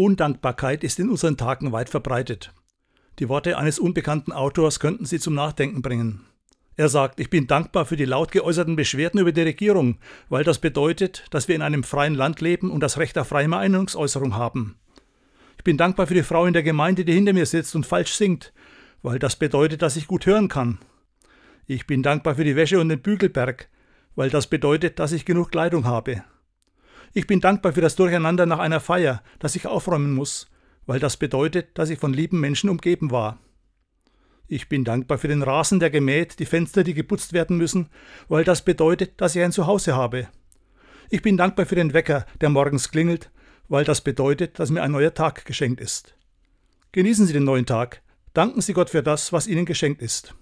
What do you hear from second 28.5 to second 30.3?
einer Feier, das ich aufräumen